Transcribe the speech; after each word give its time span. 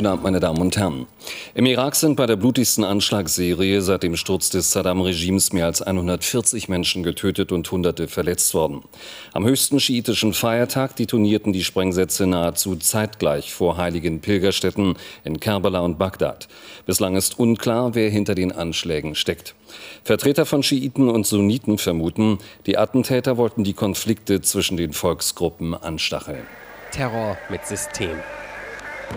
Guten 0.00 0.12
Abend, 0.12 0.24
meine 0.24 0.40
Damen 0.40 0.62
und 0.62 0.78
Herren. 0.78 1.04
Im 1.54 1.66
Irak 1.66 1.94
sind 1.94 2.16
bei 2.16 2.24
der 2.24 2.36
blutigsten 2.36 2.84
Anschlagsserie 2.84 3.82
seit 3.82 4.02
dem 4.02 4.16
Sturz 4.16 4.48
des 4.48 4.72
Saddam-Regimes 4.72 5.52
mehr 5.52 5.66
als 5.66 5.82
140 5.82 6.70
Menschen 6.70 7.02
getötet 7.02 7.52
und 7.52 7.70
Hunderte 7.70 8.08
verletzt 8.08 8.54
worden. 8.54 8.82
Am 9.34 9.44
höchsten 9.44 9.78
schiitischen 9.78 10.32
Feiertag 10.32 10.96
detonierten 10.96 11.52
die 11.52 11.62
Sprengsätze 11.62 12.26
nahezu 12.26 12.76
zeitgleich 12.76 13.52
vor 13.52 13.76
heiligen 13.76 14.22
Pilgerstätten 14.22 14.94
in 15.24 15.38
Kerbala 15.38 15.80
und 15.80 15.98
Bagdad. 15.98 16.48
Bislang 16.86 17.14
ist 17.14 17.38
unklar, 17.38 17.94
wer 17.94 18.08
hinter 18.08 18.34
den 18.34 18.52
Anschlägen 18.52 19.14
steckt. 19.14 19.54
Vertreter 20.02 20.46
von 20.46 20.62
Schiiten 20.62 21.10
und 21.10 21.26
Sunniten 21.26 21.76
vermuten, 21.76 22.38
die 22.64 22.78
Attentäter 22.78 23.36
wollten 23.36 23.64
die 23.64 23.74
Konflikte 23.74 24.40
zwischen 24.40 24.78
den 24.78 24.94
Volksgruppen 24.94 25.74
anstacheln. 25.74 26.46
Terror 26.90 27.36
mit 27.50 27.66
System. 27.66 28.16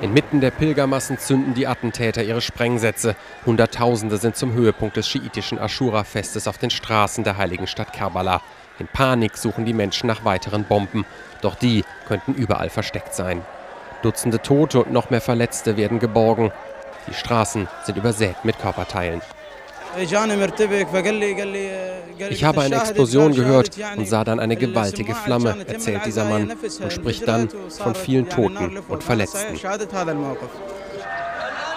Inmitten 0.01 0.41
der 0.41 0.51
Pilgermassen 0.51 1.17
zünden 1.17 1.53
die 1.53 1.67
Attentäter 1.67 2.23
ihre 2.23 2.41
Sprengsätze. 2.41 3.15
Hunderttausende 3.45 4.17
sind 4.17 4.35
zum 4.35 4.53
Höhepunkt 4.53 4.97
des 4.97 5.07
schiitischen 5.07 5.59
Aschura-Festes 5.59 6.47
auf 6.47 6.57
den 6.57 6.69
Straßen 6.69 7.23
der 7.23 7.37
heiligen 7.37 7.67
Stadt 7.67 7.93
Kerbala. 7.93 8.41
In 8.79 8.87
Panik 8.87 9.37
suchen 9.37 9.65
die 9.65 9.73
Menschen 9.73 10.07
nach 10.07 10.25
weiteren 10.25 10.65
Bomben. 10.65 11.05
Doch 11.41 11.55
die 11.55 11.85
könnten 12.07 12.33
überall 12.33 12.69
versteckt 12.69 13.13
sein. 13.13 13.43
Dutzende 14.01 14.41
Tote 14.41 14.83
und 14.83 14.91
noch 14.91 15.09
mehr 15.09 15.21
Verletzte 15.21 15.77
werden 15.77 15.99
geborgen. 15.99 16.51
Die 17.07 17.13
Straßen 17.13 17.67
sind 17.85 17.97
übersät 17.97 18.35
mit 18.43 18.59
Körperteilen. 18.59 19.21
Ich 22.29 22.43
habe 22.43 22.61
eine 22.61 22.75
Explosion 22.75 23.33
gehört 23.33 23.71
und 23.97 24.07
sah 24.07 24.23
dann 24.23 24.39
eine 24.39 24.55
gewaltige 24.55 25.15
Flamme, 25.15 25.55
erzählt 25.67 26.05
dieser 26.05 26.25
Mann 26.25 26.51
und 26.81 26.93
spricht 26.93 27.27
dann 27.27 27.49
von 27.69 27.95
vielen 27.95 28.29
Toten 28.29 28.77
und 28.87 29.03
Verletzten. 29.03 29.59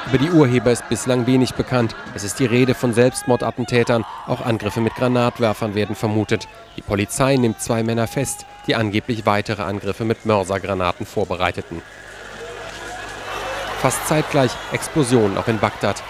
Über 0.08 0.18
die 0.18 0.30
Urheber 0.30 0.70
ist 0.70 0.88
bislang 0.88 1.26
wenig 1.26 1.54
bekannt. 1.54 1.96
Es 2.14 2.22
ist 2.22 2.38
die 2.38 2.46
Rede 2.46 2.74
von 2.74 2.94
Selbstmordattentätern. 2.94 4.04
Auch 4.28 4.40
Angriffe 4.40 4.80
mit 4.80 4.94
Granatwerfern 4.94 5.74
werden 5.74 5.96
vermutet. 5.96 6.46
Die 6.76 6.82
Polizei 6.82 7.34
nimmt 7.34 7.60
zwei 7.60 7.82
Männer 7.82 8.06
fest, 8.06 8.46
die 8.68 8.76
angeblich 8.76 9.26
weitere 9.26 9.62
Angriffe 9.62 10.04
mit 10.04 10.24
Mörsergranaten 10.24 11.06
vorbereiteten. 11.06 11.82
Fast 13.82 14.06
zeitgleich 14.06 14.52
Explosionen 14.70 15.36
auch 15.36 15.48
in 15.48 15.58
Bagdad 15.58 16.02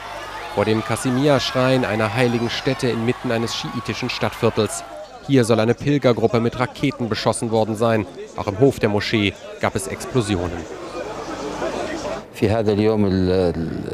vor 0.57 0.65
dem 0.65 0.83
Kasimia-Schrein 0.83 1.85
einer 1.85 2.15
heiligen 2.15 2.49
Stätte 2.49 2.89
inmitten 2.89 3.31
eines 3.31 3.55
schiitischen 3.55 4.09
Stadtviertels. 4.09 4.85
Hier 5.27 5.45
soll 5.45 5.61
eine 5.61 5.75
Pilgergruppe 5.75 6.41
mit 6.41 6.59
Raketen 6.59 7.11
beschossen 7.11 7.51
worden 7.51 7.77
sein. 7.77 8.07
Auch 8.37 8.47
im 8.47 8.59
Hof 8.59 8.79
der 8.79 8.89
Moschee 8.89 9.35
gab 9.61 9.77
es 9.77 9.87
Explosionen. 9.87 10.57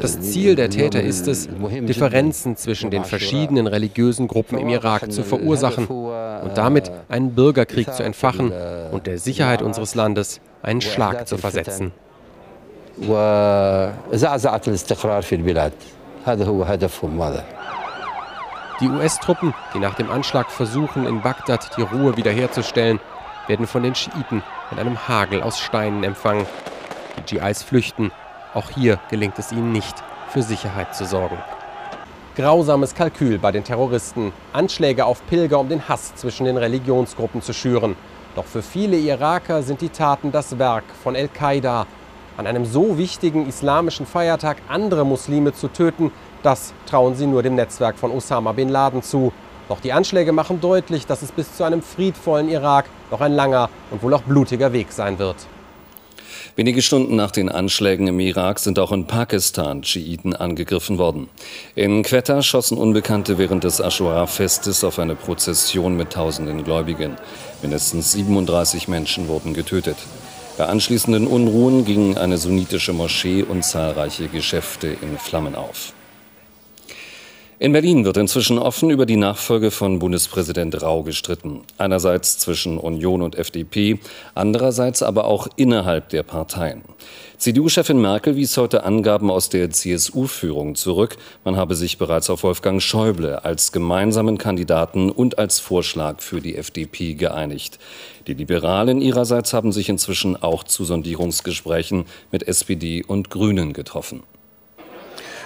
Das 0.01 0.21
Ziel 0.21 0.55
der 0.55 0.69
Täter 0.69 1.01
ist 1.01 1.27
es, 1.27 1.49
Differenzen 1.49 2.55
zwischen 2.55 2.91
den 2.91 3.03
verschiedenen 3.03 3.67
religiösen 3.67 4.29
Gruppen 4.29 4.57
im 4.57 4.69
Irak 4.69 5.11
zu 5.11 5.23
verursachen 5.23 5.87
und 5.87 6.51
damit 6.55 6.89
einen 7.09 7.35
Bürgerkrieg 7.35 7.93
zu 7.93 8.03
entfachen 8.03 8.53
und 8.93 9.05
der 9.05 9.19
Sicherheit 9.19 9.61
unseres 9.61 9.95
Landes 9.95 10.39
einen 10.61 10.79
Schlag 10.79 11.27
zu 11.27 11.37
versetzen. 11.37 11.91
Die 18.79 18.87
US-Truppen, 18.87 19.53
die 19.73 19.79
nach 19.79 19.95
dem 19.95 20.09
Anschlag 20.09 20.49
versuchen, 20.51 21.05
in 21.05 21.21
Bagdad 21.21 21.77
die 21.77 21.81
Ruhe 21.81 22.17
wiederherzustellen, 22.17 22.99
werden 23.47 23.67
von 23.67 23.83
den 23.83 23.93
Schiiten 23.93 24.41
mit 24.71 24.79
einem 24.79 25.07
Hagel 25.07 25.43
aus 25.43 25.59
Steinen 25.59 26.03
empfangen. 26.03 26.45
Die 27.17 27.35
GIs 27.35 27.63
flüchten. 27.63 28.11
Auch 28.53 28.69
hier 28.69 28.99
gelingt 29.09 29.37
es 29.37 29.51
ihnen 29.51 29.71
nicht, 29.71 29.95
für 30.29 30.41
Sicherheit 30.41 30.95
zu 30.95 31.05
sorgen. 31.05 31.37
Grausames 32.35 32.95
Kalkül 32.95 33.37
bei 33.37 33.51
den 33.51 33.63
Terroristen. 33.63 34.31
Anschläge 34.53 35.05
auf 35.05 35.25
Pilger, 35.27 35.59
um 35.59 35.69
den 35.69 35.87
Hass 35.87 36.15
zwischen 36.15 36.45
den 36.45 36.57
Religionsgruppen 36.57 37.41
zu 37.41 37.53
schüren. 37.53 37.95
Doch 38.35 38.45
für 38.45 38.63
viele 38.63 38.97
Iraker 38.97 39.61
sind 39.61 39.81
die 39.81 39.89
Taten 39.89 40.31
das 40.31 40.57
Werk 40.57 40.85
von 41.03 41.15
Al-Qaida, 41.15 41.85
an 42.37 42.47
einem 42.47 42.65
so 42.65 42.97
wichtigen 42.97 43.47
islamischen 43.47 44.05
Feiertag 44.05 44.57
andere 44.67 45.05
Muslime 45.05 45.53
zu 45.53 45.67
töten, 45.67 46.11
das 46.41 46.73
trauen 46.85 47.15
sie 47.15 47.27
nur 47.27 47.43
dem 47.43 47.55
Netzwerk 47.55 47.97
von 47.97 48.11
Osama 48.11 48.51
bin 48.51 48.69
Laden 48.69 49.01
zu. 49.01 49.31
Doch 49.69 49.79
die 49.79 49.93
Anschläge 49.93 50.33
machen 50.33 50.59
deutlich, 50.59 51.05
dass 51.05 51.21
es 51.21 51.31
bis 51.31 51.55
zu 51.55 51.63
einem 51.63 51.81
friedvollen 51.81 52.49
Irak 52.49 52.85
noch 53.11 53.21
ein 53.21 53.33
langer 53.33 53.69
und 53.91 54.03
wohl 54.03 54.13
auch 54.13 54.23
blutiger 54.23 54.73
Weg 54.73 54.91
sein 54.91 55.19
wird. 55.19 55.37
Wenige 56.55 56.83
Stunden 56.83 57.15
nach 57.15 57.31
den 57.31 57.49
Anschlägen 57.49 58.05
im 58.07 58.19
Irak 58.19 58.59
sind 58.59 58.77
auch 58.77 58.91
in 58.91 59.07
Pakistan 59.07 59.83
Schiiten 59.83 60.35
angegriffen 60.35 60.99
worden. 60.99 61.29
In 61.73 62.03
Quetta 62.03 62.43
schossen 62.43 62.77
Unbekannte 62.77 63.39
während 63.39 63.63
des 63.63 63.81
Ashura-Festes 63.81 64.83
auf 64.83 64.99
eine 64.99 65.15
Prozession 65.15 65.97
mit 65.97 66.11
tausenden 66.11 66.63
Gläubigen. 66.63 67.15
Mindestens 67.63 68.11
37 68.11 68.87
Menschen 68.87 69.29
wurden 69.29 69.55
getötet. 69.55 69.97
Bei 70.55 70.67
anschließenden 70.67 71.25
Unruhen 71.25 71.83
gingen 71.83 72.15
eine 72.15 72.37
sunnitische 72.37 72.93
Moschee 72.93 73.41
und 73.41 73.63
zahlreiche 73.63 74.27
Geschäfte 74.27 74.87
in 74.87 75.17
Flammen 75.17 75.55
auf. 75.55 75.93
In 77.63 77.71
Berlin 77.71 78.03
wird 78.03 78.17
inzwischen 78.17 78.59
offen 78.59 78.89
über 78.89 79.05
die 79.05 79.15
Nachfolge 79.15 79.71
von 79.71 79.99
Bundespräsident 79.99 80.81
Rau 80.81 81.01
gestritten. 81.01 81.61
Einerseits 81.77 82.37
zwischen 82.37 82.77
Union 82.77 83.21
und 83.21 83.35
FDP, 83.37 83.99
andererseits 84.35 85.01
aber 85.01 85.23
auch 85.23 85.47
innerhalb 85.55 86.09
der 86.09 86.23
Parteien. 86.23 86.81
CDU-Chefin 87.37 88.01
Merkel 88.01 88.35
wies 88.35 88.57
heute 88.57 88.83
Angaben 88.83 89.31
aus 89.31 89.47
der 89.47 89.69
CSU-Führung 89.69 90.75
zurück. 90.75 91.15
Man 91.45 91.55
habe 91.55 91.75
sich 91.75 91.97
bereits 91.97 92.29
auf 92.29 92.43
Wolfgang 92.43 92.81
Schäuble 92.81 93.45
als 93.45 93.71
gemeinsamen 93.71 94.37
Kandidaten 94.37 95.09
und 95.09 95.39
als 95.39 95.61
Vorschlag 95.61 96.19
für 96.19 96.41
die 96.41 96.57
FDP 96.57 97.13
geeinigt. 97.13 97.79
Die 98.27 98.33
Liberalen 98.33 98.99
ihrerseits 98.99 99.53
haben 99.53 99.71
sich 99.71 99.87
inzwischen 99.87 100.35
auch 100.35 100.65
zu 100.65 100.83
Sondierungsgesprächen 100.83 102.07
mit 102.29 102.45
SPD 102.45 103.05
und 103.07 103.29
Grünen 103.29 103.71
getroffen. 103.71 104.23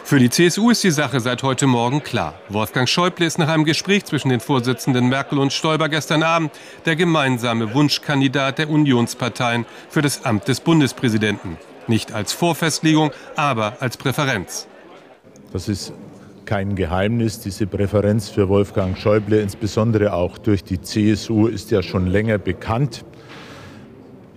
Für 0.08 0.20
die 0.20 0.30
CSU 0.30 0.70
ist 0.70 0.86
die 0.86 0.92
Sache 0.92 1.20
seit 1.20 1.44
heute 1.44 1.68
Morgen 1.68 2.02
klar. 2.02 2.36
Wolfgang 2.48 2.88
Schäuble 2.88 3.26
ist 3.26 3.40
nach 3.40 3.50
einem 3.50 3.66
Gespräch 3.66 4.06
zwischen 4.06 4.30
den 4.30 4.40
Vorsitzenden 4.40 5.10
Merkel 5.10 5.38
und 5.38 5.52
Stoiber 5.52 5.90
gestern 5.90 6.24
Abend 6.24 6.54
der 6.86 6.96
gemeinsame 6.96 7.74
Wunschkandidat 7.74 8.58
der 8.58 8.70
Unionsparteien 8.70 9.66
für 9.90 10.02
das 10.02 10.24
Amt 10.24 10.48
des 10.48 10.62
Bundespräsidenten. 10.62 11.58
Nicht 11.88 12.14
als 12.14 12.32
Vorfestlegung, 12.32 13.12
aber 13.36 13.82
als 13.82 13.98
Präferenz. 13.98 14.70
Das 15.52 15.68
ist 15.68 15.92
kein 16.46 16.78
Geheimnis. 16.78 17.42
Diese 17.42 17.68
Präferenz 17.68 18.30
für 18.30 18.48
Wolfgang 18.48 18.98
Schäuble, 18.98 19.42
insbesondere 19.42 20.14
auch 20.14 20.38
durch 20.38 20.64
die 20.64 20.80
CSU, 20.80 21.48
ist 21.48 21.70
ja 21.70 21.84
schon 21.84 22.08
länger 22.08 22.38
bekannt. 22.38 23.04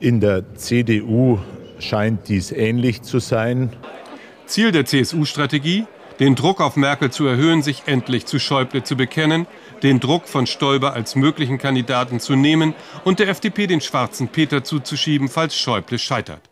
In 0.00 0.18
der 0.18 0.52
CDU 0.56 1.38
scheint 1.78 2.26
dies 2.26 2.50
ähnlich 2.50 3.02
zu 3.02 3.20
sein. 3.20 3.70
Ziel 4.50 4.72
der 4.72 4.84
CSU-Strategie, 4.84 5.86
den 6.18 6.34
Druck 6.34 6.60
auf 6.60 6.76
Merkel 6.76 7.10
zu 7.10 7.24
erhöhen, 7.24 7.62
sich 7.62 7.84
endlich 7.86 8.26
zu 8.26 8.38
Schäuble 8.38 8.82
zu 8.82 8.96
bekennen, 8.96 9.46
den 9.82 10.00
Druck 10.00 10.28
von 10.28 10.46
Stoiber 10.46 10.92
als 10.92 11.14
möglichen 11.14 11.56
Kandidaten 11.56 12.18
zu 12.18 12.34
nehmen 12.34 12.74
und 13.04 13.20
der 13.20 13.28
FDP 13.28 13.68
den 13.68 13.80
schwarzen 13.80 14.28
Peter 14.28 14.62
zuzuschieben, 14.64 15.28
falls 15.28 15.56
Schäuble 15.56 15.98
scheitert. 15.98 16.42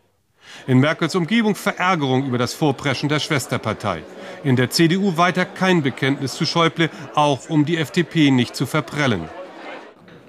In 0.65 0.79
Merkels 0.79 1.13
Umgebung 1.13 1.55
Verärgerung 1.55 2.25
über 2.25 2.37
das 2.37 2.53
Vorpreschen 2.53 3.09
der 3.09 3.19
Schwesterpartei. 3.19 4.01
In 4.43 4.55
der 4.55 4.69
CDU 4.69 5.17
weiter 5.17 5.45
kein 5.45 5.83
Bekenntnis 5.83 6.35
zu 6.35 6.45
Schäuble, 6.45 6.89
auch 7.13 7.49
um 7.49 7.65
die 7.65 7.77
FDP 7.77 8.31
nicht 8.31 8.55
zu 8.55 8.65
verprellen. 8.65 9.29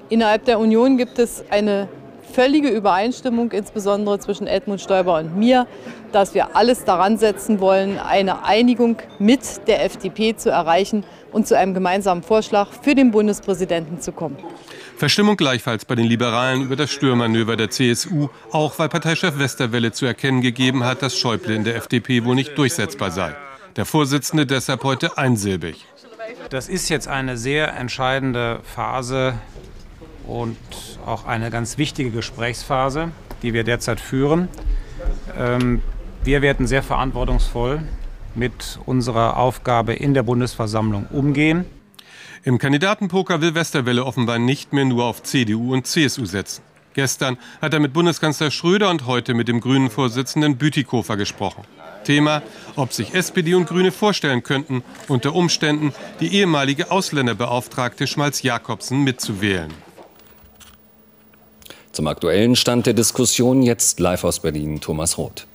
Innerhalb 0.08 0.44
der 0.44 0.58
Union 0.58 0.98
gibt 0.98 1.20
es 1.20 1.44
eine 1.50 1.88
völlige 2.30 2.68
Übereinstimmung, 2.68 3.52
insbesondere 3.52 4.18
zwischen 4.18 4.46
Edmund 4.46 4.80
Stoiber 4.80 5.18
und 5.18 5.36
mir, 5.36 5.66
dass 6.12 6.34
wir 6.34 6.56
alles 6.56 6.84
daran 6.84 7.18
setzen 7.18 7.60
wollen, 7.60 7.98
eine 7.98 8.44
Einigung 8.44 8.96
mit 9.18 9.66
der 9.66 9.84
FDP 9.84 10.36
zu 10.36 10.50
erreichen 10.50 11.04
und 11.32 11.46
zu 11.46 11.56
einem 11.56 11.74
gemeinsamen 11.74 12.22
Vorschlag 12.22 12.68
für 12.82 12.94
den 12.94 13.10
Bundespräsidenten 13.10 14.00
zu 14.00 14.12
kommen. 14.12 14.36
Verstimmung 14.96 15.36
gleichfalls 15.36 15.84
bei 15.84 15.94
den 15.94 16.04
Liberalen 16.04 16.62
über 16.62 16.76
das 16.76 16.90
Störmanöver 16.90 17.56
der 17.56 17.70
CSU, 17.70 18.28
auch 18.52 18.78
weil 18.78 18.88
Parteichef 18.88 19.38
Westerwelle 19.38 19.92
zu 19.92 20.04
erkennen 20.04 20.42
gegeben 20.42 20.84
hat, 20.84 21.02
dass 21.02 21.18
Schäuble 21.18 21.54
in 21.54 21.64
der 21.64 21.76
FDP 21.76 22.24
wohl 22.24 22.34
nicht 22.34 22.56
durchsetzbar 22.58 23.10
sei. 23.10 23.34
Der 23.76 23.86
Vorsitzende 23.86 24.46
deshalb 24.46 24.84
heute 24.84 25.16
einsilbig. 25.16 25.86
Das 26.50 26.68
ist 26.68 26.88
jetzt 26.88 27.08
eine 27.08 27.36
sehr 27.36 27.74
entscheidende 27.76 28.60
Phase 28.62 29.34
und 30.30 30.56
auch 31.04 31.26
eine 31.26 31.50
ganz 31.50 31.76
wichtige 31.76 32.10
Gesprächsphase, 32.10 33.10
die 33.42 33.52
wir 33.52 33.64
derzeit 33.64 34.00
führen. 34.00 34.48
Ähm, 35.36 35.82
wir 36.22 36.42
werden 36.42 36.66
sehr 36.66 36.82
verantwortungsvoll 36.82 37.82
mit 38.34 38.78
unserer 38.86 39.36
Aufgabe 39.36 39.94
in 39.94 40.14
der 40.14 40.22
Bundesversammlung 40.22 41.06
umgehen. 41.06 41.64
Im 42.44 42.58
Kandidatenpoker 42.58 43.40
will 43.40 43.54
Westerwelle 43.54 44.04
offenbar 44.04 44.38
nicht 44.38 44.72
mehr 44.72 44.84
nur 44.84 45.04
auf 45.04 45.22
CDU 45.22 45.72
und 45.72 45.86
CSU 45.86 46.24
setzen. 46.24 46.62
Gestern 46.94 47.38
hat 47.60 47.74
er 47.74 47.80
mit 47.80 47.92
Bundeskanzler 47.92 48.50
Schröder 48.50 48.90
und 48.90 49.06
heute 49.06 49.34
mit 49.34 49.48
dem 49.48 49.60
Grünen-Vorsitzenden 49.60 50.56
Bütikofer 50.56 51.16
gesprochen. 51.16 51.64
Thema, 52.04 52.42
ob 52.76 52.92
sich 52.92 53.14
SPD 53.14 53.54
und 53.54 53.66
Grüne 53.66 53.92
vorstellen 53.92 54.42
könnten, 54.42 54.82
unter 55.06 55.34
Umständen 55.34 55.92
die 56.18 56.34
ehemalige 56.34 56.90
Ausländerbeauftragte 56.90 58.06
Schmalz-Jakobsen 58.06 59.04
mitzuwählen. 59.04 59.70
Zum 62.00 62.06
aktuellen 62.06 62.56
Stand 62.56 62.86
der 62.86 62.94
Diskussion 62.94 63.62
jetzt 63.62 64.00
live 64.00 64.24
aus 64.24 64.40
Berlin 64.40 64.80
Thomas 64.80 65.18
Roth. 65.18 65.46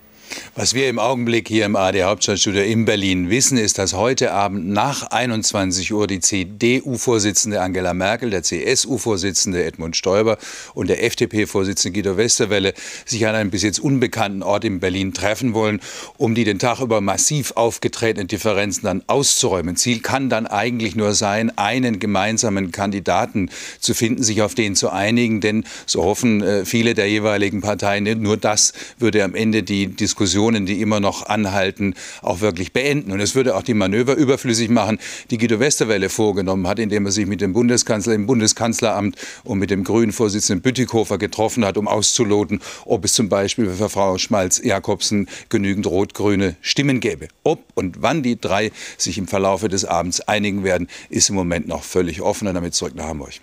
Was 0.58 0.74
wir 0.74 0.90
im 0.90 1.00
Augenblick 1.00 1.48
hier 1.48 1.66
im 1.66 1.76
AD 1.76 2.04
Hauptstadtstudio 2.04 2.64
in 2.64 2.86
Berlin 2.86 3.30
wissen, 3.30 3.58
ist, 3.58 3.78
dass 3.78 3.94
heute 3.94 4.32
Abend 4.32 4.70
nach 4.70 5.04
21 5.04 5.94
Uhr 5.94 6.08
die 6.08 6.20
CDU-Vorsitzende 6.20 7.62
Angela 7.62 7.94
Merkel, 7.94 8.30
der 8.30 8.44
CSU-Vorsitzende 8.44 9.64
Edmund 9.64 9.96
Stoiber 9.96 10.38
und 10.74 10.88
der 10.88 11.04
FDP-Vorsitzende 11.04 11.94
Guido 11.94 12.18
Westerwelle 12.18 12.74
sich 13.06 13.26
an 13.28 13.36
einem 13.36 13.50
bis 13.50 13.64
jetzt 13.64 13.80
unbekannten 13.80 14.44
Ort 14.44 14.66
in 14.66 14.80
Berlin 14.80 15.14
treffen 15.14 15.54
wollen, 15.54 15.80
um 16.18 16.36
die 16.36 16.44
den 16.44 16.60
Tag 16.60 16.80
über 16.80 17.02
massiv 17.02 17.54
aufgetretenen 17.56 18.28
Differenzen 18.28 18.84
dann 18.84 19.04
auszuräumen. 19.08 19.76
Ziel 19.76 20.00
kann 20.00 20.30
dann 20.30 20.48
eigentlich 20.48 20.96
nur 20.96 21.14
sein, 21.14 21.52
einen 21.58 22.00
gemeinsamen 22.00 22.72
Kandidaten 22.72 23.50
zu 23.80 23.94
finden, 23.94 24.24
sich 24.24 24.42
auf 24.42 24.56
den 24.56 24.76
zu 24.76 24.90
einigen, 24.90 25.42
denn 25.42 25.66
so 25.86 26.04
hoffen 26.04 26.42
äh, 26.42 26.66
viele 26.66 26.94
der 26.94 27.10
jeweiligen 27.10 27.62
Parteien, 27.62 28.22
nur 28.22 28.38
das 28.38 28.74
würde 29.00 29.24
am 29.24 29.36
Ende 29.36 29.64
die 29.64 29.88
Diskussion 29.88 30.25
Diskussionen, 30.26 30.66
die 30.66 30.82
immer 30.82 31.00
noch 31.00 31.28
anhalten, 31.28 31.94
auch 32.24 32.42
wirklich 32.42 32.74
beenden. 32.74 33.12
Und 33.12 33.20
es 33.20 33.36
würde 33.36 33.56
auch 33.56 33.62
die 33.62 33.76
Manöver 33.76 34.16
überflüssig 34.16 34.70
machen, 34.70 34.98
die 35.30 35.38
Guido 35.38 35.60
Westerwelle 35.60 36.10
vorgenommen 36.10 36.68
hat, 36.68 36.80
indem 36.80 37.06
er 37.06 37.12
sich 37.12 37.28
mit 37.28 37.42
dem 37.42 37.54
Bundeskanzler 37.54 38.16
im 38.16 38.26
Bundeskanzleramt 38.26 39.16
und 39.44 39.60
mit 39.60 39.70
dem 39.70 39.84
grünen 39.84 40.12
Vorsitzenden 40.12 40.64
Bütikofer 40.64 41.20
getroffen 41.20 41.64
hat, 41.64 41.78
um 41.78 41.88
auszuloten, 41.88 42.60
ob 42.86 43.06
es 43.06 43.14
zum 43.14 43.30
Beispiel 43.30 43.70
für 43.70 43.88
Frau 43.88 44.18
Schmalz-Jakobsen 44.18 45.30
genügend 45.50 45.86
rot-grüne 45.86 46.56
Stimmen 46.62 47.02
gäbe. 47.02 47.28
Ob 47.44 47.64
und 47.76 48.02
wann 48.02 48.24
die 48.24 48.40
drei 48.40 48.72
sich 48.98 49.20
im 49.20 49.28
Verlaufe 49.28 49.70
des 49.70 49.86
Abends 49.86 50.22
einigen 50.22 50.64
werden, 50.64 50.88
ist 51.10 51.30
im 51.30 51.36
Moment 51.36 51.68
noch 51.68 51.84
völlig 51.84 52.22
offen. 52.22 52.48
Und 52.48 52.56
damit 52.56 52.74
zurück 52.74 52.96
nach 52.96 53.06
Hamburg. 53.06 53.34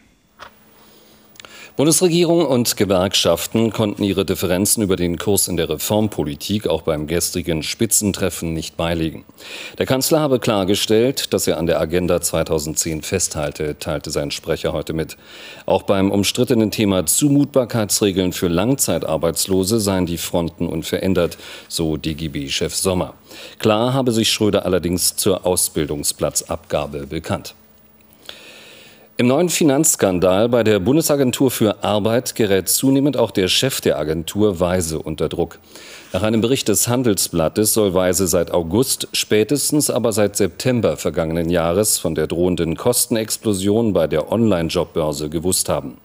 Bundesregierung 1.74 2.44
und 2.44 2.76
Gewerkschaften 2.76 3.72
konnten 3.72 4.04
ihre 4.04 4.26
Differenzen 4.26 4.82
über 4.82 4.96
den 4.96 5.16
Kurs 5.16 5.48
in 5.48 5.56
der 5.56 5.70
Reformpolitik 5.70 6.66
auch 6.66 6.82
beim 6.82 7.06
gestrigen 7.06 7.62
Spitzentreffen 7.62 8.52
nicht 8.52 8.76
beilegen. 8.76 9.24
Der 9.78 9.86
Kanzler 9.86 10.20
habe 10.20 10.38
klargestellt, 10.38 11.32
dass 11.32 11.46
er 11.46 11.56
an 11.56 11.64
der 11.64 11.80
Agenda 11.80 12.20
2010 12.20 13.00
festhalte, 13.00 13.78
teilte 13.78 14.10
sein 14.10 14.30
Sprecher 14.30 14.74
heute 14.74 14.92
mit. 14.92 15.16
Auch 15.64 15.84
beim 15.84 16.10
umstrittenen 16.10 16.70
Thema 16.70 17.06
Zumutbarkeitsregeln 17.06 18.34
für 18.34 18.48
Langzeitarbeitslose 18.48 19.80
seien 19.80 20.04
die 20.04 20.18
Fronten 20.18 20.66
unverändert, 20.66 21.38
so 21.68 21.96
DGB-Chef 21.96 22.74
Sommer. 22.74 23.14
Klar 23.58 23.94
habe 23.94 24.12
sich 24.12 24.30
Schröder 24.30 24.66
allerdings 24.66 25.16
zur 25.16 25.46
Ausbildungsplatzabgabe 25.46 27.06
bekannt. 27.06 27.54
Im 29.18 29.26
neuen 29.26 29.50
Finanzskandal 29.50 30.48
bei 30.48 30.64
der 30.64 30.78
Bundesagentur 30.78 31.50
für 31.50 31.84
Arbeit 31.84 32.34
gerät 32.34 32.70
zunehmend 32.70 33.18
auch 33.18 33.30
der 33.30 33.48
Chef 33.48 33.82
der 33.82 33.98
Agentur 33.98 34.58
Weise 34.58 34.98
unter 34.98 35.28
Druck. 35.28 35.58
Nach 36.14 36.22
einem 36.22 36.40
Bericht 36.40 36.68
des 36.68 36.88
Handelsblattes 36.88 37.74
soll 37.74 37.92
Weise 37.92 38.26
seit 38.26 38.52
August, 38.52 39.08
spätestens 39.12 39.90
aber 39.90 40.12
seit 40.12 40.36
September 40.36 40.96
vergangenen 40.96 41.50
Jahres 41.50 41.98
von 41.98 42.14
der 42.14 42.26
drohenden 42.26 42.74
Kostenexplosion 42.74 43.92
bei 43.92 44.06
der 44.06 44.32
Online-Jobbörse 44.32 45.28
gewusst 45.28 45.68
haben. 45.68 45.98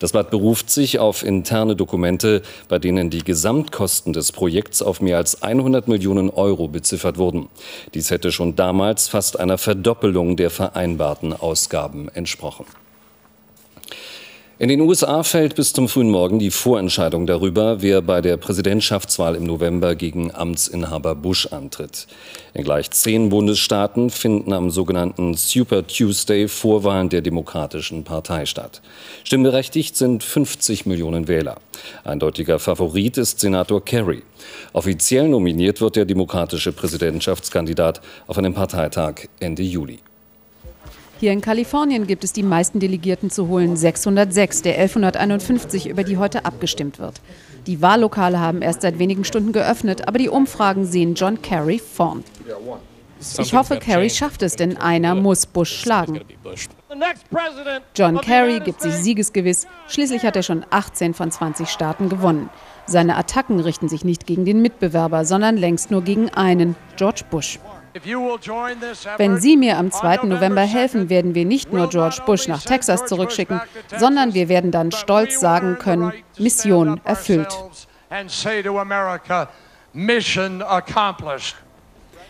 Das 0.00 0.12
Blatt 0.12 0.30
beruft 0.30 0.70
sich 0.70 0.98
auf 0.98 1.22
interne 1.22 1.76
Dokumente, 1.76 2.40
bei 2.68 2.78
denen 2.78 3.10
die 3.10 3.22
Gesamtkosten 3.22 4.14
des 4.14 4.32
Projekts 4.32 4.80
auf 4.80 5.02
mehr 5.02 5.18
als 5.18 5.42
100 5.42 5.88
Millionen 5.88 6.30
Euro 6.30 6.68
beziffert 6.68 7.18
wurden. 7.18 7.48
Dies 7.92 8.10
hätte 8.10 8.32
schon 8.32 8.56
damals 8.56 9.08
fast 9.08 9.38
einer 9.38 9.58
Verdoppelung 9.58 10.36
der 10.36 10.48
vereinbarten 10.48 11.34
Ausgaben 11.34 12.08
entsprochen. 12.08 12.64
In 14.60 14.68
den 14.68 14.82
USA 14.82 15.22
fällt 15.22 15.54
bis 15.54 15.72
zum 15.72 15.88
frühen 15.88 16.10
Morgen 16.10 16.38
die 16.38 16.50
Vorentscheidung 16.50 17.26
darüber, 17.26 17.80
wer 17.80 18.02
bei 18.02 18.20
der 18.20 18.36
Präsidentschaftswahl 18.36 19.34
im 19.34 19.44
November 19.44 19.94
gegen 19.94 20.34
Amtsinhaber 20.34 21.14
Bush 21.14 21.46
antritt. 21.50 22.06
In 22.52 22.64
gleich 22.64 22.90
zehn 22.90 23.30
Bundesstaaten 23.30 24.10
finden 24.10 24.52
am 24.52 24.70
sogenannten 24.70 25.32
Super 25.32 25.86
Tuesday 25.86 26.46
Vorwahlen 26.46 27.08
der 27.08 27.22
Demokratischen 27.22 28.04
Partei 28.04 28.44
statt. 28.44 28.82
Stimmberechtigt 29.24 29.96
sind 29.96 30.22
50 30.22 30.84
Millionen 30.84 31.26
Wähler. 31.26 31.56
Eindeutiger 32.04 32.58
Favorit 32.58 33.16
ist 33.16 33.40
Senator 33.40 33.82
Kerry. 33.82 34.22
Offiziell 34.74 35.26
nominiert 35.30 35.80
wird 35.80 35.96
der 35.96 36.04
demokratische 36.04 36.72
Präsidentschaftskandidat 36.72 38.02
auf 38.26 38.36
einem 38.36 38.52
Parteitag 38.52 39.22
Ende 39.40 39.62
Juli. 39.62 40.00
Hier 41.20 41.32
in 41.32 41.42
Kalifornien 41.42 42.06
gibt 42.06 42.24
es 42.24 42.32
die 42.32 42.42
meisten 42.42 42.80
Delegierten 42.80 43.28
zu 43.28 43.48
holen, 43.48 43.76
606 43.76 44.62
der 44.62 44.78
1151, 44.78 45.86
über 45.86 46.02
die 46.02 46.16
heute 46.16 46.46
abgestimmt 46.46 46.98
wird. 46.98 47.20
Die 47.66 47.82
Wahllokale 47.82 48.40
haben 48.40 48.62
erst 48.62 48.80
seit 48.80 48.98
wenigen 48.98 49.24
Stunden 49.24 49.52
geöffnet, 49.52 50.08
aber 50.08 50.16
die 50.16 50.30
Umfragen 50.30 50.86
sehen 50.86 51.14
John 51.14 51.42
Kerry 51.42 51.78
vorn. 51.78 52.24
Ich 53.36 53.52
hoffe, 53.52 53.76
Kerry 53.76 54.08
schafft 54.08 54.40
es, 54.40 54.56
denn 54.56 54.78
einer 54.78 55.14
muss 55.14 55.44
Bush 55.44 55.82
schlagen. 55.82 56.22
John 57.94 58.18
Kerry 58.22 58.60
gibt 58.60 58.80
sich 58.80 58.94
siegesgewiss. 58.94 59.66
Schließlich 59.88 60.22
hat 60.22 60.36
er 60.36 60.42
schon 60.42 60.64
18 60.70 61.12
von 61.12 61.30
20 61.30 61.68
Staaten 61.68 62.08
gewonnen. 62.08 62.48
Seine 62.86 63.18
Attacken 63.18 63.60
richten 63.60 63.90
sich 63.90 64.06
nicht 64.06 64.26
gegen 64.26 64.46
den 64.46 64.62
Mitbewerber, 64.62 65.26
sondern 65.26 65.58
längst 65.58 65.90
nur 65.90 66.00
gegen 66.00 66.30
einen, 66.30 66.76
George 66.96 67.24
Bush. 67.30 67.58
Wenn 69.16 69.38
Sie 69.38 69.56
mir 69.56 69.78
am 69.78 69.90
2. 69.90 70.26
November 70.26 70.62
helfen, 70.62 71.08
werden 71.08 71.34
wir 71.34 71.44
nicht 71.44 71.72
nur 71.72 71.88
George 71.88 72.22
Bush 72.24 72.46
nach 72.46 72.62
Texas 72.62 73.06
zurückschicken, 73.06 73.60
sondern 73.98 74.34
wir 74.34 74.48
werden 74.48 74.70
dann 74.70 74.92
stolz 74.92 75.40
sagen 75.40 75.76
können, 75.78 76.12
Mission 76.38 77.00
erfüllt. 77.04 77.48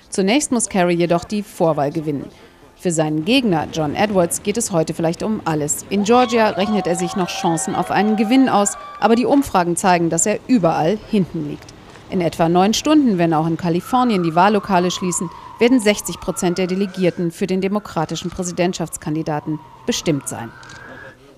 Zunächst 0.08 0.50
muss 0.50 0.68
Kerry 0.68 0.94
jedoch 0.94 1.24
die 1.24 1.42
Vorwahl 1.42 1.92
gewinnen. 1.92 2.30
Für 2.76 2.90
seinen 2.90 3.26
Gegner, 3.26 3.68
John 3.70 3.94
Edwards, 3.94 4.42
geht 4.42 4.56
es 4.56 4.72
heute 4.72 4.94
vielleicht 4.94 5.22
um 5.22 5.42
alles. 5.44 5.84
In 5.90 6.04
Georgia 6.04 6.48
rechnet 6.48 6.86
er 6.86 6.96
sich 6.96 7.14
noch 7.14 7.28
Chancen 7.28 7.74
auf 7.74 7.90
einen 7.90 8.16
Gewinn 8.16 8.48
aus, 8.48 8.78
aber 8.98 9.16
die 9.16 9.26
Umfragen 9.26 9.76
zeigen, 9.76 10.08
dass 10.08 10.24
er 10.24 10.38
überall 10.46 10.98
hinten 11.10 11.50
liegt. 11.50 11.74
In 12.10 12.20
etwa 12.20 12.48
neun 12.48 12.74
Stunden, 12.74 13.18
wenn 13.18 13.32
auch 13.32 13.46
in 13.46 13.56
Kalifornien 13.56 14.24
die 14.24 14.34
Wahllokale 14.34 14.90
schließen, 14.90 15.30
werden 15.60 15.78
60 15.78 16.18
Prozent 16.18 16.58
der 16.58 16.66
Delegierten 16.66 17.30
für 17.30 17.46
den 17.46 17.60
demokratischen 17.60 18.30
Präsidentschaftskandidaten 18.30 19.60
bestimmt 19.86 20.28
sein. 20.28 20.50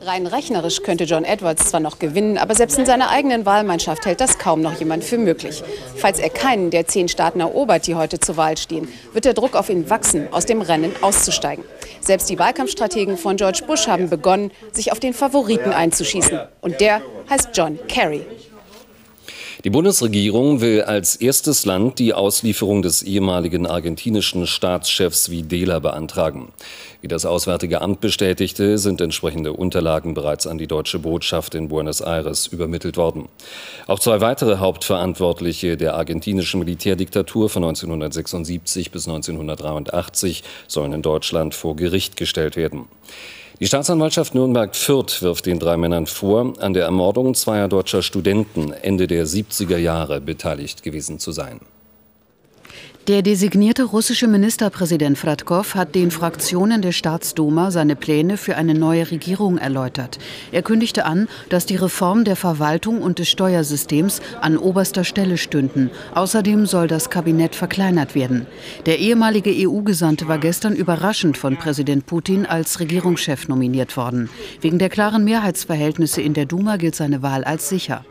Rein 0.01 0.27
rechnerisch 0.27 0.83
könnte 0.83 1.05
John 1.05 1.25
Edwards 1.25 1.67
zwar 1.67 1.79
noch 1.79 1.99
gewinnen, 1.99 2.39
aber 2.39 2.55
selbst 2.55 2.77
in 2.79 2.87
seiner 2.87 3.11
eigenen 3.11 3.47
Wahlmannschaft 3.47 4.05
hält 4.07 4.21
das 4.21 4.39
kaum 4.39 4.61
noch 4.61 4.79
jemand 4.81 5.05
für 5.05 5.19
möglich. 5.19 5.63
Falls 5.95 6.19
er 6.19 6.31
keinen 6.31 6.71
der 6.71 6.87
zehn 6.87 7.07
Staaten 7.07 7.39
erobert, 7.39 7.87
die 7.87 7.95
heute 7.95 8.19
zur 8.19 8.37
Wahl 8.37 8.57
stehen, 8.57 8.89
wird 9.13 9.27
der 9.27 9.35
Druck 9.35 9.55
auf 9.55 9.69
ihn 9.69 9.91
wachsen, 9.91 10.27
aus 10.33 10.47
dem 10.47 10.63
Rennen 10.63 10.93
auszusteigen. 11.03 11.65
Selbst 12.01 12.31
die 12.31 12.39
Wahlkampfstrategen 12.39 13.17
von 13.17 13.37
George 13.37 13.63
Bush 13.67 13.87
haben 13.87 14.09
begonnen, 14.09 14.51
sich 14.73 14.91
auf 14.91 14.99
den 14.99 15.13
Favoriten 15.13 15.71
einzuschießen. 15.71 16.41
Und 16.63 16.81
der 16.81 17.03
heißt 17.31 17.51
John 17.53 17.79
Kerry. 17.87 18.27
Die 19.65 19.71
Bundesregierung 19.71 20.61
will 20.61 20.83
als 20.83 21.15
erstes 21.15 21.65
Land 21.65 22.01
die 22.01 22.15
Auslieferung 22.15 22.83
des 22.83 23.05
ehemaligen 23.05 23.65
argentinischen 23.65 24.49
Staatschefs 24.49 25.31
Videla 25.31 25.79
beantragen. 25.79 26.49
Wie 27.01 27.07
das 27.07 27.25
Auswärtige 27.25 27.81
Amt 27.81 28.01
bestätigte, 28.01 28.77
sind 28.79 29.01
entsprechende 29.01 29.53
Unterlagen 29.53 30.15
bereits 30.15 30.49
an 30.49 30.59
die 30.59 30.67
deutsche 30.67 30.99
Botschaft 30.99 31.55
in 31.55 31.69
Buenos 31.69 32.01
Aires 32.01 32.49
übermittelt 32.49 32.97
worden. 32.97 33.29
Auch 33.87 34.01
zwei 34.01 34.21
weitere 34.21 34.57
Hauptverantwortliche 34.57 35.77
der 35.77 35.95
argentinischen 35.95 36.59
Militärdiktatur 36.59 37.49
von 37.49 37.63
1976 37.63 38.91
bis 38.91 39.07
1983 39.07 40.43
sollen 40.67 40.93
in 40.93 41.03
Deutschland 41.03 41.55
vor 41.55 41.77
Gericht 41.77 42.17
gestellt 42.17 42.57
werden. 42.57 42.89
Die 43.61 43.67
Staatsanwaltschaft 43.67 44.35
Nürnberg-Fürth 44.35 45.23
wirft 45.23 45.47
den 45.47 45.59
drei 45.59 45.77
Männern 45.77 46.07
vor, 46.07 46.55
an 46.59 46.73
der 46.73 46.85
Ermordung 46.85 47.35
zweier 47.35 47.69
deutscher 47.69 48.03
Studenten 48.03 48.73
Ende 48.73 49.07
der 49.07 49.27
70er 49.27 49.77
Jahre 49.77 50.21
beteiligt 50.21 50.83
gewesen 50.83 51.19
zu 51.19 51.33
sein. 51.33 51.61
Der 53.09 53.23
designierte 53.23 53.83
russische 53.83 54.29
Ministerpräsident 54.29 55.19
Fradkov 55.19 55.75
hat 55.75 55.97
den 55.97 56.13
Fraktionen 56.13 56.83
der 56.83 56.93
Staatsduma 56.93 57.73
seine 57.73 57.97
Pläne 57.97 58.37
für 58.37 58.55
eine 58.55 58.75
neue 58.75 59.11
Regierung 59.11 59.59
erläutert. 59.59 60.21
Er 60.53 60.63
kündigte 60.63 61.05
an, 61.05 61.27
dass 61.49 61.67
die 61.67 61.75
Reform 61.75 62.23
der 62.23 62.37
Verwaltung 62.37 63.03
und 63.03 63.19
des 63.19 63.29
Steuersystems 63.29 64.23
an 64.41 64.57
oberster 64.57 65.03
Stelle 65.03 65.37
stünden. 65.37 65.91
Außerdem 66.15 66.65
soll 66.65 66.87
das 66.87 67.11
Kabinett 67.11 67.57
verkleinert 67.57 68.15
werden. 68.15 68.47
Der 68.87 69.01
ehemalige 69.01 69.51
EU-Gesandte 69.53 70.29
war 70.29 70.39
gestern 70.39 70.77
überraschend 70.77 71.37
von 71.37 71.57
Präsident 71.57 72.07
Putin 72.07 72.47
als 72.47 72.79
Regierungschef 72.79 73.49
nominiert 73.49 73.97
worden. 73.97 74.31
Wegen 74.61 74.79
der 74.79 74.91
klaren 74.91 75.25
Mehrheitsverhältnisse 75.25 76.23
in 76.23 76.35
der 76.35 76.47
Duma 76.47 76.77
gilt 76.77 76.95
seine 76.95 77.21
Wahl 77.21 77.43
als 77.43 77.69
sicher. 77.69 78.05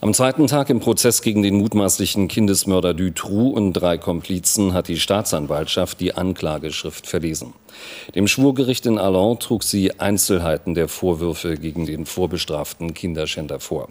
Am 0.00 0.14
zweiten 0.14 0.46
Tag 0.46 0.70
im 0.70 0.78
Prozess 0.78 1.22
gegen 1.22 1.42
den 1.42 1.56
mutmaßlichen 1.56 2.28
Kindesmörder 2.28 2.94
Dutroux 2.94 3.50
und 3.50 3.72
drei 3.72 3.98
Komplizen 3.98 4.72
hat 4.72 4.86
die 4.86 5.00
Staatsanwaltschaft 5.00 5.98
die 5.98 6.14
Anklageschrift 6.14 7.08
verlesen. 7.08 7.52
Dem 8.14 8.28
Schwurgericht 8.28 8.86
in 8.86 8.96
Allons 8.96 9.40
trug 9.40 9.64
sie 9.64 9.98
Einzelheiten 9.98 10.76
der 10.76 10.86
Vorwürfe 10.86 11.56
gegen 11.56 11.84
den 11.84 12.06
vorbestraften 12.06 12.94
Kinderschänder 12.94 13.58
vor. 13.58 13.88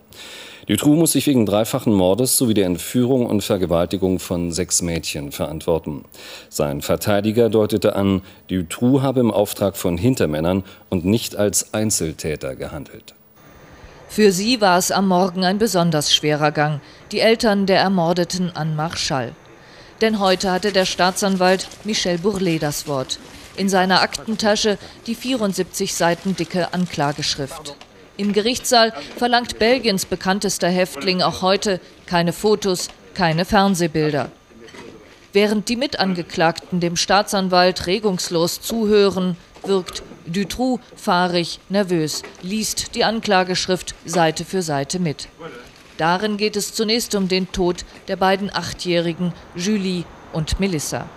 Dutroux 0.67 0.95
muss 0.95 1.11
sich 1.11 1.27
wegen 1.27 1.45
dreifachen 1.45 1.93
Mordes 1.93 2.37
sowie 2.37 2.53
der 2.53 2.67
Entführung 2.67 3.25
und 3.25 3.41
Vergewaltigung 3.41 4.19
von 4.19 4.53
sechs 4.53 4.81
Mädchen 4.81 5.33
verantworten. 5.33 6.05
Sein 6.47 6.81
Verteidiger 6.81 7.49
deutete 7.49 7.97
an, 7.97 8.21
Dutroux 8.49 9.01
habe 9.01 9.19
im 9.19 9.31
Auftrag 9.31 9.75
von 9.75 9.97
Hintermännern 9.97 10.63
und 10.89 11.03
nicht 11.03 11.35
als 11.35 11.73
Einzeltäter 11.73 12.55
gehandelt. 12.55 13.16
Für 14.09 14.31
sie 14.31 14.61
war 14.61 14.77
es 14.77 14.91
am 14.91 15.07
Morgen 15.07 15.43
ein 15.43 15.57
besonders 15.57 16.13
schwerer 16.13 16.51
Gang, 16.51 16.79
die 17.11 17.19
Eltern 17.19 17.65
der 17.65 17.79
Ermordeten 17.79 18.55
an 18.55 18.75
Marschall. 18.75 19.33
Denn 20.01 20.19
heute 20.19 20.51
hatte 20.51 20.71
der 20.71 20.85
Staatsanwalt 20.85 21.67
Michel 21.83 22.17
Bourlet 22.19 22.63
das 22.63 22.87
Wort. 22.87 23.19
In 23.57 23.69
seiner 23.69 24.01
Aktentasche 24.01 24.77
die 25.07 25.15
74 25.15 25.93
Seiten 25.93 26.35
dicke 26.35 26.73
Anklageschrift. 26.73 27.75
Im 28.15 28.33
Gerichtssaal 28.33 28.93
verlangt 29.17 29.59
Belgiens 29.59 30.05
bekanntester 30.05 30.69
Häftling 30.69 31.21
auch 31.21 31.41
heute 31.41 31.79
keine 32.05 32.33
Fotos, 32.33 32.89
keine 33.13 33.45
Fernsehbilder. 33.45 34.31
Während 35.33 35.69
die 35.69 35.75
Mitangeklagten 35.75 36.79
dem 36.79 36.95
Staatsanwalt 36.95 37.85
regungslos 37.85 38.61
zuhören, 38.61 39.37
wirkt 39.63 40.01
Dutroux 40.27 40.79
fahrig, 40.95 41.59
nervös, 41.69 42.21
liest 42.41 42.95
die 42.95 43.03
Anklageschrift 43.03 43.95
Seite 44.05 44.45
für 44.45 44.61
Seite 44.61 44.99
mit. 44.99 45.29
Darin 45.97 46.37
geht 46.37 46.55
es 46.55 46.73
zunächst 46.73 47.15
um 47.15 47.27
den 47.27 47.51
Tod 47.51 47.85
der 48.07 48.17
beiden 48.17 48.53
Achtjährigen 48.53 49.33
Julie 49.55 50.03
und 50.33 50.59
Melissa. 50.59 51.07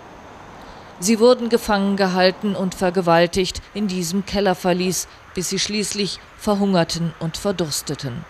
Sie 0.99 1.19
wurden 1.19 1.49
gefangen 1.49 1.97
gehalten 1.97 2.55
und 2.55 2.75
vergewaltigt 2.75 3.61
in 3.73 3.87
diesem 3.87 4.25
Kellerverlies, 4.25 5.07
bis 5.33 5.49
sie 5.49 5.59
schließlich 5.59 6.19
verhungerten 6.37 7.13
und 7.19 7.37
verdursteten. 7.37 8.23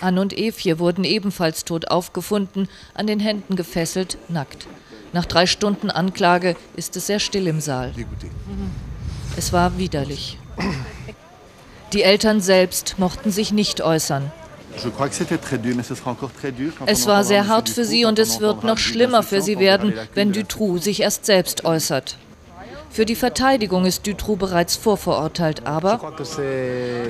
Anne 0.00 0.20
und 0.20 0.32
Evje 0.32 0.78
wurden 0.78 1.02
ebenfalls 1.02 1.64
tot 1.64 1.90
aufgefunden, 1.90 2.68
an 2.94 3.08
den 3.08 3.18
Händen 3.18 3.56
gefesselt, 3.56 4.16
nackt. 4.28 4.68
Nach 5.12 5.24
drei 5.24 5.46
Stunden 5.46 5.90
Anklage 5.90 6.54
ist 6.76 6.96
es 6.96 7.06
sehr 7.06 7.18
still 7.18 7.46
im 7.46 7.60
Saal. 7.60 7.92
Es 9.38 9.52
war 9.52 9.78
widerlich. 9.78 10.36
Die 11.92 12.02
Eltern 12.02 12.40
selbst 12.40 12.96
mochten 12.98 13.30
sich 13.30 13.52
nicht 13.52 13.80
äußern. 13.80 14.32
Es 16.86 17.06
war 17.06 17.22
sehr 17.22 17.46
hart 17.46 17.68
für 17.68 17.84
sie 17.84 18.04
und 18.04 18.18
es 18.18 18.40
wird 18.40 18.64
noch 18.64 18.78
schlimmer 18.78 19.22
für 19.22 19.40
sie 19.40 19.60
werden, 19.60 19.94
wenn 20.14 20.32
Dutroux 20.32 20.78
sich 20.78 21.02
erst 21.02 21.24
selbst 21.24 21.64
äußert. 21.64 22.16
Für 22.90 23.06
die 23.06 23.14
Verteidigung 23.14 23.84
ist 23.84 24.08
Dutroux 24.08 24.34
bereits 24.34 24.74
vorverurteilt, 24.74 25.66
aber 25.66 26.00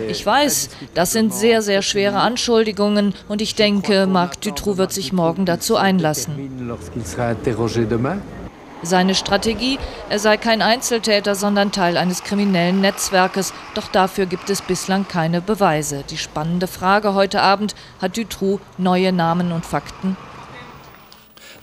ich 0.09 0.27
weiß, 0.27 0.69
das 0.93 1.13
sind 1.13 1.33
sehr, 1.33 1.63
sehr 1.63 1.81
schwere 1.81 2.19
Anschuldigungen 2.19 3.15
und 3.29 3.41
ich 3.41 3.55
denke, 3.55 4.07
Marc 4.07 4.43
Dutroux 4.43 4.77
wird 4.77 4.93
sich 4.93 5.15
morgen 5.15 5.47
dazu 5.47 5.77
einlassen. 5.77 6.35
Seine 8.83 9.17
Strategie, 9.17 9.79
er 10.09 10.21
sei 10.21 10.37
kein 10.37 10.63
Einzeltäter, 10.63 11.35
sondern 11.35 11.73
Teil 11.73 11.97
eines 11.97 12.23
kriminellen 12.23 12.81
Netzwerkes, 12.81 13.53
doch 13.75 13.89
dafür 13.89 14.27
gibt 14.27 14.51
es 14.51 14.63
bislang 14.63 15.09
keine 15.09 15.41
Beweise. 15.41 16.05
Die 16.11 16.19
spannende 16.19 16.69
Frage 16.69 17.15
heute 17.15 17.43
Abend, 17.43 17.75
hat 18.01 18.17
Dutroux 18.17 18.61
neue 18.77 19.13
Namen 19.13 19.51
und 19.51 19.67
Fakten? 19.67 20.17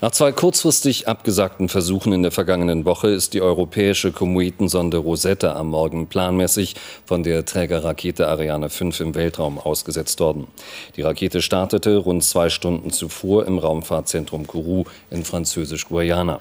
Nach 0.05 0.11
zwei 0.11 0.31
kurzfristig 0.31 1.07
abgesagten 1.07 1.67
Versuchen 1.67 2.13
in 2.13 2.21
der 2.21 2.31
vergangenen 2.31 2.85
Woche 2.85 3.07
ist 3.07 3.33
die 3.33 3.41
europäische 3.41 4.11
Kometensonde 4.11 4.97
Rosetta 4.97 5.55
am 5.55 5.69
Morgen 5.69 6.05
planmäßig 6.05 6.75
von 7.07 7.23
der 7.23 7.43
Trägerrakete 7.43 8.27
Ariane 8.27 8.69
5 8.69 8.99
im 8.99 9.15
Weltraum 9.15 9.57
ausgesetzt 9.57 10.19
worden. 10.19 10.45
Die 10.95 11.01
Rakete 11.01 11.41
startete 11.41 11.97
rund 11.97 12.23
zwei 12.23 12.49
Stunden 12.49 12.91
zuvor 12.91 13.47
im 13.47 13.57
Raumfahrtzentrum 13.57 14.45
Kourou 14.45 14.83
in 15.09 15.25
Französisch-Guayana. 15.25 16.39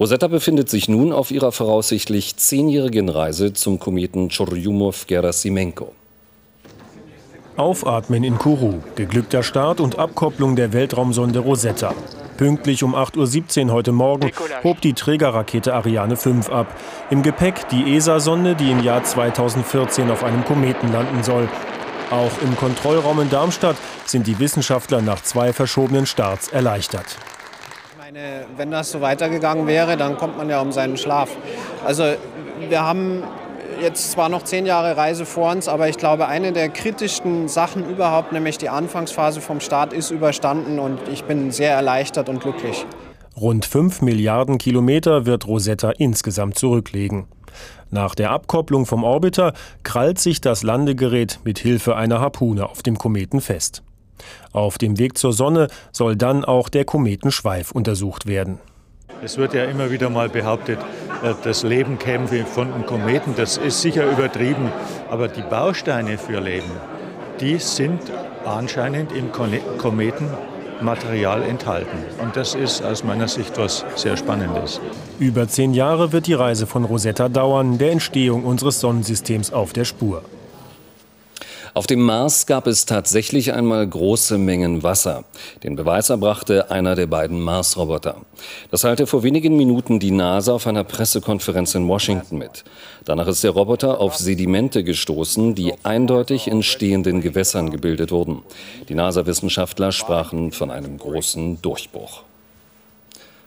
Rosetta 0.00 0.28
befindet 0.28 0.70
sich 0.70 0.88
nun 0.88 1.12
auf 1.12 1.30
ihrer 1.30 1.52
voraussichtlich 1.52 2.36
zehnjährigen 2.36 3.10
Reise 3.10 3.52
zum 3.52 3.78
Kometen 3.78 4.30
Churyumov-Gerasimenko. 4.30 5.92
Aufatmen 7.58 8.24
in 8.24 8.38
Kourou, 8.38 8.82
geglückter 8.94 9.42
Start 9.42 9.80
und 9.80 9.98
Abkopplung 9.98 10.56
der 10.56 10.72
Weltraumsonde 10.72 11.40
Rosetta. 11.40 11.94
Pünktlich 12.36 12.82
um 12.82 12.94
8.17 12.94 13.66
Uhr 13.66 13.72
heute 13.72 13.92
Morgen 13.92 14.30
hob 14.64 14.80
die 14.80 14.92
Trägerrakete 14.92 15.74
Ariane 15.74 16.16
5 16.16 16.50
ab. 16.50 16.66
Im 17.10 17.22
Gepäck 17.22 17.68
die 17.68 17.96
ESA-Sonde, 17.96 18.54
die 18.54 18.70
im 18.70 18.82
Jahr 18.82 19.02
2014 19.04 20.10
auf 20.10 20.24
einem 20.24 20.44
Kometen 20.44 20.92
landen 20.92 21.22
soll. 21.22 21.48
Auch 22.10 22.32
im 22.42 22.56
Kontrollraum 22.56 23.20
in 23.20 23.30
Darmstadt 23.30 23.76
sind 24.04 24.26
die 24.26 24.38
Wissenschaftler 24.38 25.02
nach 25.02 25.22
zwei 25.22 25.52
verschobenen 25.52 26.06
Starts 26.06 26.48
erleichtert 26.48 27.16
meine, 28.12 28.46
wenn 28.56 28.70
das 28.70 28.92
so 28.92 29.00
weitergegangen 29.00 29.66
wäre, 29.66 29.96
dann 29.96 30.16
kommt 30.16 30.38
man 30.38 30.48
ja 30.48 30.60
um 30.60 30.70
seinen 30.70 30.96
Schlaf. 30.96 31.28
Also 31.84 32.14
wir 32.68 32.82
haben 32.82 33.24
jetzt 33.80 34.12
zwar 34.12 34.28
noch 34.28 34.42
zehn 34.42 34.66
Jahre 34.66 34.96
Reise 34.96 35.26
vor 35.26 35.50
uns, 35.52 35.68
aber 35.68 35.88
ich 35.88 35.96
glaube, 35.96 36.28
eine 36.28 36.52
der 36.52 36.68
kritischsten 36.68 37.48
Sachen 37.48 37.88
überhaupt, 37.88 38.32
nämlich 38.32 38.58
die 38.58 38.68
Anfangsphase 38.68 39.40
vom 39.40 39.60
Start, 39.60 39.92
ist 39.92 40.10
überstanden 40.10 40.78
und 40.78 40.98
ich 41.12 41.24
bin 41.24 41.50
sehr 41.50 41.72
erleichtert 41.72 42.28
und 42.28 42.40
glücklich. 42.40 42.86
Rund 43.36 43.66
5 43.66 44.02
Milliarden 44.02 44.58
Kilometer 44.58 45.26
wird 45.26 45.46
Rosetta 45.46 45.90
insgesamt 45.90 46.58
zurücklegen. 46.58 47.26
Nach 47.90 48.14
der 48.14 48.30
Abkopplung 48.30 48.86
vom 48.86 49.04
Orbiter 49.04 49.52
krallt 49.82 50.18
sich 50.18 50.40
das 50.40 50.62
Landegerät 50.62 51.40
mit 51.44 51.58
Hilfe 51.58 51.96
einer 51.96 52.20
Harpune 52.20 52.68
auf 52.68 52.82
dem 52.82 52.98
Kometen 52.98 53.40
fest. 53.40 53.82
Auf 54.52 54.78
dem 54.78 54.98
Weg 54.98 55.18
zur 55.18 55.32
Sonne 55.32 55.68
soll 55.92 56.16
dann 56.16 56.44
auch 56.44 56.68
der 56.68 56.84
Kometenschweif 56.84 57.70
untersucht 57.72 58.26
werden. 58.26 58.58
Es 59.22 59.38
wird 59.38 59.54
ja 59.54 59.64
immer 59.64 59.90
wieder 59.90 60.10
mal 60.10 60.28
behauptet, 60.28 60.78
das 61.42 61.62
Leben 61.62 61.98
käme 61.98 62.26
von 62.44 62.72
einem 62.72 62.86
Kometen. 62.86 63.34
Das 63.36 63.56
ist 63.56 63.82
sicher 63.82 64.10
übertrieben. 64.10 64.70
Aber 65.10 65.28
die 65.28 65.42
Bausteine 65.42 66.18
für 66.18 66.40
Leben, 66.40 66.70
die 67.40 67.58
sind 67.58 68.00
anscheinend 68.44 69.12
im 69.12 69.30
Kometenmaterial 69.78 71.42
enthalten. 71.42 71.98
Und 72.22 72.36
das 72.36 72.54
ist 72.54 72.82
aus 72.82 73.04
meiner 73.04 73.28
Sicht 73.28 73.58
was 73.58 73.84
sehr 73.94 74.16
Spannendes. 74.16 74.80
Über 75.18 75.48
zehn 75.48 75.74
Jahre 75.74 76.12
wird 76.12 76.26
die 76.26 76.34
Reise 76.34 76.66
von 76.66 76.84
Rosetta 76.84 77.28
dauern, 77.28 77.78
der 77.78 77.92
Entstehung 77.92 78.44
unseres 78.44 78.80
Sonnensystems 78.80 79.52
auf 79.52 79.72
der 79.72 79.84
Spur. 79.84 80.22
Auf 81.76 81.86
dem 81.86 82.00
Mars 82.00 82.46
gab 82.46 82.66
es 82.66 82.86
tatsächlich 82.86 83.52
einmal 83.52 83.86
große 83.86 84.38
Mengen 84.38 84.82
Wasser. 84.82 85.24
Den 85.62 85.76
Beweis 85.76 86.08
erbrachte 86.08 86.70
einer 86.70 86.94
der 86.94 87.06
beiden 87.06 87.38
Mars-Roboter. 87.38 88.16
Das 88.70 88.80
teilte 88.80 89.06
vor 89.06 89.22
wenigen 89.22 89.58
Minuten 89.58 90.00
die 90.00 90.10
NASA 90.10 90.54
auf 90.54 90.66
einer 90.66 90.84
Pressekonferenz 90.84 91.74
in 91.74 91.86
Washington 91.86 92.38
mit. 92.38 92.64
Danach 93.04 93.26
ist 93.26 93.44
der 93.44 93.50
Roboter 93.50 94.00
auf 94.00 94.16
Sedimente 94.16 94.84
gestoßen, 94.84 95.54
die 95.54 95.74
eindeutig 95.82 96.48
in 96.48 96.62
stehenden 96.62 97.20
Gewässern 97.20 97.70
gebildet 97.70 98.10
wurden. 98.10 98.40
Die 98.88 98.94
NASA-Wissenschaftler 98.94 99.92
sprachen 99.92 100.52
von 100.52 100.70
einem 100.70 100.96
großen 100.96 101.60
Durchbruch. 101.60 102.22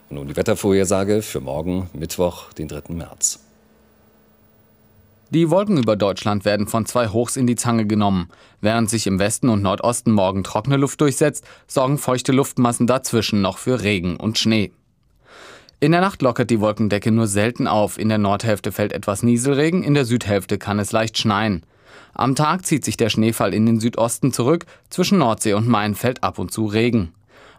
Und 0.08 0.18
nun 0.18 0.28
die 0.28 0.36
Wettervorhersage 0.36 1.22
für 1.22 1.40
morgen, 1.40 1.90
Mittwoch, 1.94 2.52
den 2.52 2.68
3. 2.68 2.94
März. 2.94 3.40
Die 5.32 5.48
Wolken 5.48 5.78
über 5.78 5.94
Deutschland 5.94 6.44
werden 6.44 6.66
von 6.66 6.86
zwei 6.86 7.06
Hochs 7.06 7.36
in 7.36 7.46
die 7.46 7.54
Zange 7.54 7.86
genommen. 7.86 8.30
Während 8.60 8.90
sich 8.90 9.06
im 9.06 9.20
Westen 9.20 9.48
und 9.48 9.62
Nordosten 9.62 10.10
morgen 10.10 10.42
trockene 10.42 10.76
Luft 10.76 11.00
durchsetzt, 11.00 11.46
sorgen 11.68 11.98
feuchte 11.98 12.32
Luftmassen 12.32 12.88
dazwischen 12.88 13.40
noch 13.40 13.58
für 13.58 13.80
Regen 13.80 14.16
und 14.16 14.38
Schnee. 14.38 14.72
In 15.78 15.92
der 15.92 16.00
Nacht 16.00 16.20
lockert 16.20 16.50
die 16.50 16.60
Wolkendecke 16.60 17.12
nur 17.12 17.28
selten 17.28 17.68
auf. 17.68 17.96
In 17.96 18.08
der 18.08 18.18
Nordhälfte 18.18 18.72
fällt 18.72 18.92
etwas 18.92 19.22
Nieselregen, 19.22 19.84
in 19.84 19.94
der 19.94 20.04
Südhälfte 20.04 20.58
kann 20.58 20.80
es 20.80 20.90
leicht 20.90 21.16
schneien. 21.16 21.62
Am 22.12 22.34
Tag 22.34 22.66
zieht 22.66 22.84
sich 22.84 22.96
der 22.96 23.08
Schneefall 23.08 23.54
in 23.54 23.66
den 23.66 23.78
Südosten 23.78 24.32
zurück, 24.32 24.66
zwischen 24.90 25.18
Nordsee 25.18 25.54
und 25.54 25.68
Main 25.68 25.94
fällt 25.94 26.24
ab 26.24 26.40
und 26.40 26.50
zu 26.50 26.66
Regen. 26.66 27.12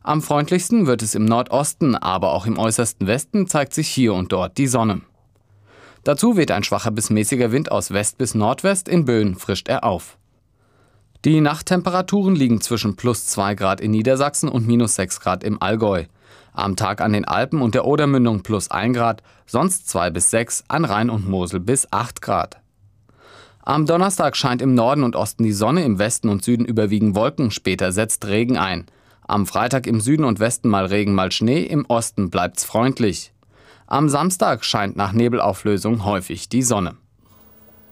Am 0.04 0.22
freundlichsten 0.22 0.88
wird 0.88 1.02
es 1.04 1.16
im 1.16 1.24
Nordosten, 1.24 1.96
aber 1.96 2.34
auch 2.34 2.46
im 2.46 2.58
äußersten 2.58 3.08
Westen 3.08 3.48
zeigt 3.48 3.74
sich 3.74 3.88
hier 3.88 4.14
und 4.14 4.34
dort 4.34 4.58
die 4.58 4.68
Sonne. 4.68 5.02
Dazu 6.04 6.36
weht 6.36 6.52
ein 6.52 6.64
schwacher 6.64 6.92
bis 6.92 7.10
mäßiger 7.10 7.52
Wind 7.52 7.72
aus 7.72 7.92
West 7.92 8.18
bis 8.18 8.34
Nordwest, 8.34 8.90
in 8.90 9.06
Böen 9.06 9.36
frischt 9.36 9.68
er 9.68 9.84
auf. 9.84 10.18
Die 11.24 11.40
Nachttemperaturen 11.40 12.36
liegen 12.36 12.62
zwischen 12.62 12.96
plus 12.96 13.28
2 13.28 13.54
Grad 13.54 13.80
in 13.80 13.92
Niedersachsen 13.92 14.50
und 14.50 14.66
minus 14.66 14.96
6 14.96 15.20
Grad 15.20 15.44
im 15.44 15.62
Allgäu. 15.62 16.06
Am 16.54 16.76
Tag 16.76 17.00
an 17.00 17.14
den 17.14 17.26
Alpen 17.26 17.62
und 17.62 17.76
der 17.76 17.86
Odermündung 17.86 18.42
plus 18.42 18.72
1 18.72 18.98
Grad, 18.98 19.22
sonst 19.46 19.88
2 19.90 20.10
bis 20.10 20.32
6, 20.32 20.64
an 20.68 20.84
Rhein 20.84 21.12
und 21.12 21.30
Mosel 21.30 21.60
bis 21.60 21.88
8 21.92 22.22
Grad. 22.24 22.58
Am 23.64 23.86
Donnerstag 23.86 24.36
scheint 24.36 24.64
im 24.64 24.74
Norden 24.74 25.04
und 25.04 25.16
Osten 25.16 25.44
die 25.44 25.54
Sonne, 25.54 25.84
im 25.84 26.00
Westen 26.00 26.30
und 26.30 26.44
Süden 26.44 26.66
überwiegen 26.66 27.16
Wolken, 27.16 27.52
später 27.52 27.92
setzt 27.92 28.26
Regen 28.26 28.58
ein. 28.58 28.88
Am 29.28 29.46
Freitag 29.46 29.86
im 29.86 30.02
Süden 30.02 30.26
und 30.26 30.40
Westen 30.40 30.70
mal 30.70 30.88
Regen, 30.88 31.14
mal 31.14 31.32
Schnee, 31.32 31.62
im 31.62 31.86
Osten 31.86 32.32
bleibt's 32.32 32.66
freundlich. 32.66 33.32
Am 33.92 34.08
Samstag 34.08 34.64
scheint 34.64 34.96
nach 34.96 35.12
Nebelauflösung 35.12 36.06
häufig 36.06 36.48
die 36.48 36.62
Sonne. 36.62 36.96